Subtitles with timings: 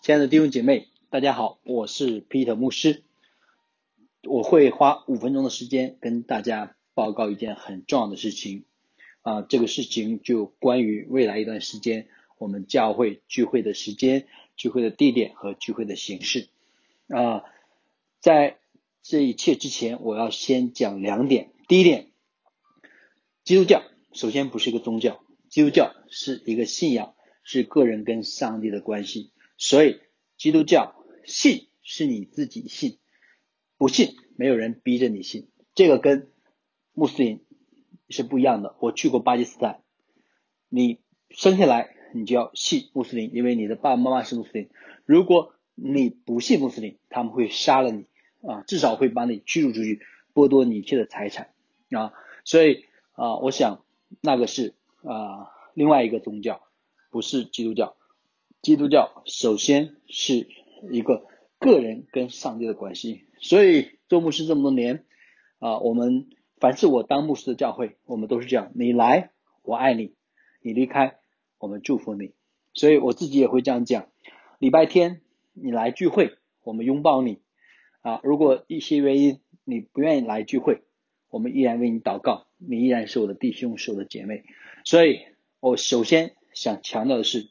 [0.00, 3.02] 亲爱的弟兄姐妹，大家好，我是 Peter 牧师。
[4.22, 8.64] 我会花五分钟的时间跟大家报告一件很重要的事情
[9.22, 12.08] 啊，这个事情就关于未来一段时间
[12.38, 16.48] 我们教会聚会的时间、聚会的地点和聚会的形式
[17.08, 17.42] 啊。
[18.20, 18.58] 在
[19.02, 21.50] 这一切之前，我要先讲两点。
[21.66, 22.06] 第一点，
[23.44, 29.32] 基督教首先不是一个宗教，基督教是一个信仰，是个人跟上帝的关系。
[29.58, 30.00] 所以，
[30.36, 32.98] 基督教信是你自己信，
[33.76, 35.50] 不信没有人逼着你信。
[35.74, 36.30] 这个跟
[36.94, 37.44] 穆斯林
[38.08, 38.76] 是不一样的。
[38.78, 39.82] 我去过巴基斯坦，
[40.68, 41.00] 你
[41.30, 44.70] 生下来你就要信穆斯林，因为你的爸爸妈妈是穆斯林。
[45.04, 48.06] 如果你不信穆斯林，他们会杀了你
[48.42, 50.00] 啊，至少会把你驱逐出去，
[50.34, 51.52] 剥夺你一切的财产
[51.90, 52.12] 啊。
[52.44, 53.84] 所以啊，我想
[54.20, 56.62] 那个是啊另外一个宗教，
[57.10, 57.97] 不是基督教。
[58.60, 60.48] 基督教首先是
[60.90, 61.26] 一个
[61.60, 65.04] 个人跟上帝的关系，所以做牧师这么多年
[65.60, 66.28] 啊，我们
[66.58, 69.30] 凡是我当牧师的教会，我们都是这样：你来，
[69.62, 70.12] 我爱你；
[70.60, 71.18] 你离开，
[71.58, 72.32] 我们祝福你。
[72.74, 74.08] 所以我自己也会这样讲：
[74.58, 75.20] 礼拜天
[75.52, 77.40] 你来聚会，我们拥抱你
[78.02, 80.82] 啊；如果一些原因你不愿意来聚会，
[81.30, 84.42] 我们依然为你祷告，你依然是我的弟兄，是我的姐妹。
[84.84, 85.20] 所以
[85.60, 87.50] 我首先想强调的是。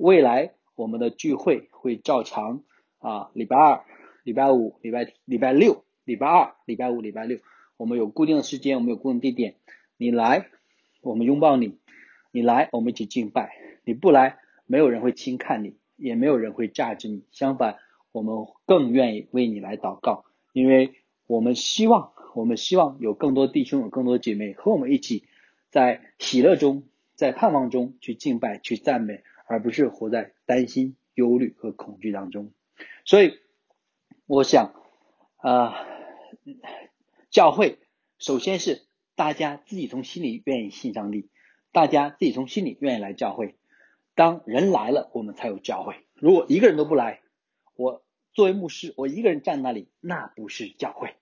[0.00, 2.62] 未来我们的聚会会照常
[3.00, 3.84] 啊，礼拜二、
[4.24, 7.38] 礼拜五、礼拜礼拜六、礼拜二、礼拜五、礼拜六，
[7.76, 9.56] 我们有固定的时间，我们有固定地点。
[9.98, 10.46] 你来，
[11.02, 11.76] 我们拥抱你；
[12.32, 13.50] 你来，我们一起敬拜；
[13.84, 17.24] 你不来，没有人会轻看你，也没有人会榨着你。
[17.30, 17.76] 相反，
[18.10, 20.94] 我们更愿意为你来祷告，因为
[21.26, 25.24] 我们希望，我们希望有更多弟兄、有更多姐妹和我们一起，
[25.68, 26.84] 在喜乐中，
[27.16, 29.22] 在盼望中去敬拜、去赞美。
[29.50, 32.52] 而不是活在担心、忧虑和恐惧当中，
[33.04, 33.40] 所以
[34.26, 34.72] 我想，
[35.38, 35.74] 啊，
[37.30, 37.80] 教会
[38.16, 41.30] 首先是大家自己从心里愿意信上帝，
[41.72, 43.56] 大家自己从心里愿意来教会。
[44.14, 45.96] 当人来了，我们才有教会。
[46.14, 47.20] 如果一个人都不来，
[47.74, 51.16] 我作为牧师，我一个人站那里，那不是教会。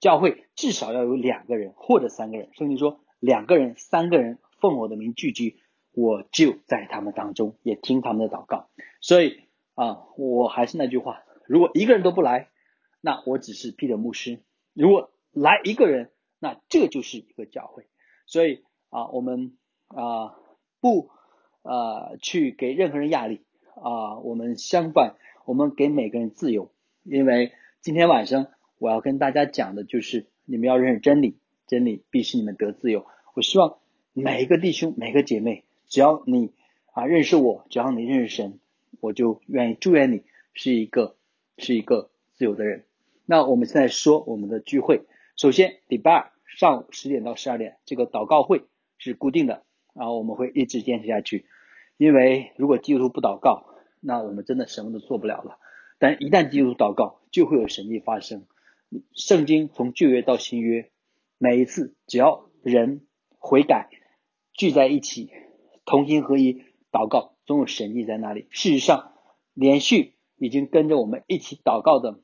[0.00, 5.60] 教会至少要有两个人或者三个人，甚至说两个人、三个人奉我的名聚集。
[5.96, 8.68] 我就在他们当中，也听他们的祷告。
[9.00, 9.40] 所以
[9.74, 12.50] 啊，我还是那句话：如果一个人都不来，
[13.00, 14.42] 那我只是彼得牧师；
[14.74, 17.86] 如果来一个人，那这就是一个教会。
[18.26, 19.56] 所以啊，我们
[19.86, 20.36] 啊
[20.82, 21.08] 不
[21.62, 23.46] 啊去给任何人压力
[23.76, 25.14] 啊，我们相反，
[25.46, 26.70] 我们给每个人自由。
[27.04, 28.48] 因为今天晚上
[28.78, 33.06] 我要跟大家讲的就是，你们要认识真理，真理必使你们得自由。
[33.34, 33.78] 我希望
[34.12, 35.64] 每一个弟兄、每个姐妹。
[35.88, 36.52] 只要你
[36.92, 38.58] 啊认识我，只要你认识神，
[39.00, 40.22] 我就愿意祝愿你
[40.54, 41.16] 是一个
[41.58, 42.84] 是一个自由的人。
[43.24, 45.02] 那我们现在说我们的聚会，
[45.36, 48.62] 首先礼拜二上午十点到十二点，这个祷告会
[48.98, 49.64] 是固定的，
[49.94, 51.46] 然后我们会一直坚持下去。
[51.96, 53.66] 因为如果基督徒不祷告，
[54.00, 55.58] 那我们真的什么都做不了了。
[55.98, 58.46] 但一旦基督徒祷告，就会有神迹发生。
[59.12, 60.90] 圣经从旧约到新约，
[61.38, 63.00] 每一次只要人
[63.38, 63.88] 悔改
[64.52, 65.30] 聚在一起。
[65.86, 68.48] 同心合一祷告，总有神迹在那里。
[68.50, 69.12] 事实上，
[69.54, 72.18] 连续已经跟着我们一起祷告的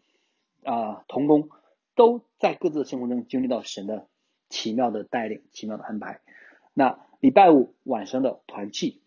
[0.64, 1.48] 啊同工，
[1.94, 4.08] 都在各自的生活中经历到神的
[4.48, 6.20] 奇妙的带领、奇妙的安排。
[6.74, 9.00] 那礼拜五晚上的团契，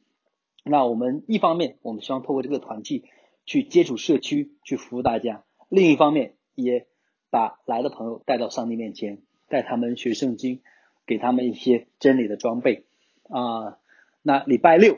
[0.63, 3.03] 那我们一方面我们希望透过这个团契
[3.45, 6.87] 去接触社区，去服务大家；另一方面也
[7.29, 10.61] 把来的朋友带到上帝面前，带他们学圣经，
[11.05, 12.85] 给他们一些真理的装备
[13.29, 13.79] 啊。
[14.27, 14.97] 那礼拜六，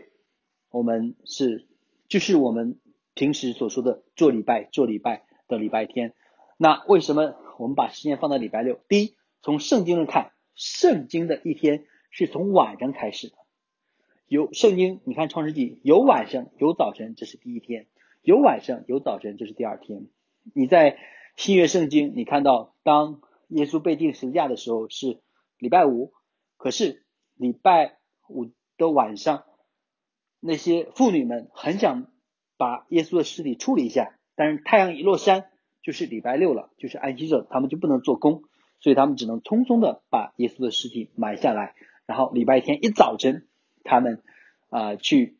[0.69, 1.67] 我们是
[2.07, 2.79] 就是我们
[3.13, 6.13] 平时所说的做礼拜做礼拜的礼拜天。
[6.55, 8.79] 那为什么我们把时间放在礼拜六？
[8.87, 13.35] 第一，从圣经上看，圣经的一天是从晚上开始的。
[14.27, 17.83] 有圣经，你看创世纪有晚上有早晨，这是第一天；
[18.21, 20.07] 有晚上有早晨，这是第二天。
[20.55, 20.97] 你在
[21.35, 23.19] 新约圣经，你看到当
[23.49, 25.19] 耶稣被钉十字架的时候是
[25.57, 26.13] 礼拜五，
[26.55, 27.03] 可是
[27.35, 27.97] 礼拜
[28.29, 28.51] 五。
[28.77, 29.43] 的晚上，
[30.39, 32.07] 那些妇女们很想
[32.57, 35.49] 把耶稣的尸体处理一下，但是太阳一落山
[35.81, 38.43] 就是礼拜六了，就是安息日，他们就不能做工，
[38.79, 41.75] 所以他们只能匆匆的把耶稣的尸体埋下来，
[42.05, 43.47] 然后礼拜天一早晨，
[43.83, 44.21] 他们
[44.69, 45.37] 啊去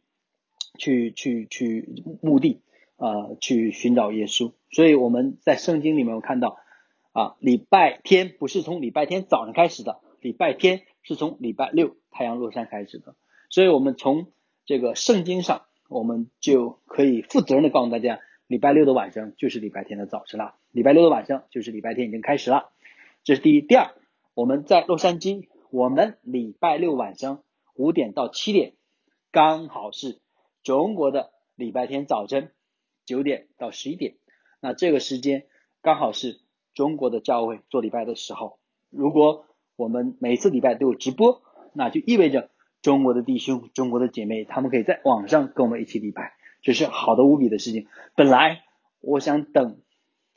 [0.77, 2.61] 去去去墓地
[2.95, 4.53] 啊去寻找耶稣。
[4.71, 6.57] 所以我们在圣经里面我看到
[7.11, 13.15] 啊，礼拜天不是从礼拜天早上开始的，礼拜天是从礼拜六太阳落山开始的。
[13.49, 14.31] 所以，我们从
[14.65, 22.69] 这个圣经上，我们就可以负责任的告诉大家，礼拜六的晚上就是礼拜天的早晨了，礼拜六的晚上就是礼拜天已经开始了。
[23.23, 23.93] 这是第一，第二，
[24.33, 27.43] 我们在洛杉矶，我们礼拜六晚上
[27.75, 28.73] 五点到七点，
[29.31, 30.19] 刚好是
[30.63, 32.51] 中国的礼拜天早晨
[33.05, 34.15] 九点到十一点，
[34.61, 35.45] 那这个时间
[35.81, 36.41] 刚好是
[36.73, 38.59] 中国的教会做礼拜的时候。
[38.89, 39.45] 如果
[39.75, 41.41] 我们每次礼拜都有直播，
[41.73, 42.49] 那就意味着
[42.87, 47.85] 中国的弟兄、中国的姐妹，他们可以在网上跟我们一起礼拜，这是好的无比的事情。
[48.15, 48.63] 本来
[49.01, 49.81] 我想等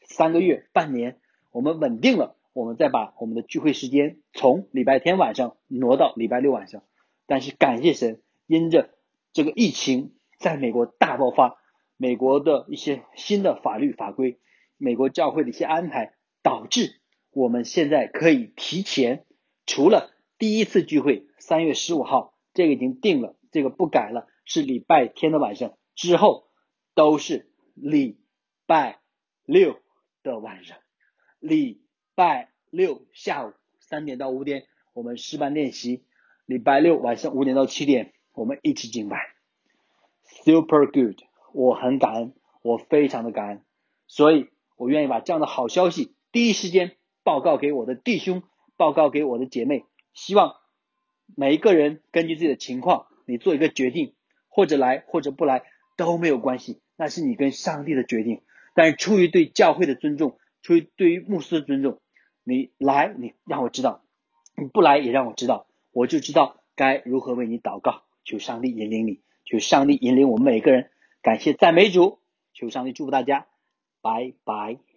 [0.02, 1.20] 三个月、半年，
[1.52, 2.34] 我们稳定了。
[2.52, 6.82] 我们再把我们的聚会时间从礼拜天晚上挪到礼拜六晚上，
[7.28, 8.90] 但是感谢神，因着
[9.32, 11.56] 这个疫情在美国大爆发，
[11.96, 14.40] 美国的一些新的法律法规，
[14.76, 16.96] 美国教会的一些安排，导致
[17.30, 19.24] 我们现在可以提前，
[19.66, 26.48] 除了第一次聚会三月十五号这个已经定了，这个不改了，是礼拜天的晚上，之后
[26.94, 28.18] 都是礼
[28.66, 29.00] 拜
[29.44, 29.80] 六
[30.22, 30.78] 的晚上，
[31.38, 31.82] 礼。
[32.16, 36.02] 拜六下午三点到五点，我们诗班练习；
[36.44, 39.16] 礼拜六晚上五点到七点，我们一起敬拜。
[40.44, 41.16] Super good，
[41.54, 43.64] 我很感恩，我非常的感恩，
[44.06, 48.42] 所以我愿意把这样的好消息第一时间报告给我的弟兄，
[48.76, 49.86] 报告给我的姐妹。
[50.12, 50.56] 希望
[51.36, 54.14] 每一个人根据自己的情况，你做一个决定，
[54.48, 55.62] 或者来或者不来
[55.96, 58.42] 都没有关系，那是你跟上帝的决定。
[58.74, 62.00] 但是出于对教会的尊重，出于对于牧师的尊重。
[62.44, 64.02] 你来，你让我知道；
[64.56, 68.02] 你不来也让我知道，我就知道该如何为你祷告。
[68.24, 70.90] 求上帝引领你，求上帝引领我们每个人。
[71.22, 72.18] 感谢赞美主，
[72.54, 73.46] 求上帝祝福大家，
[74.02, 74.89] 拜拜。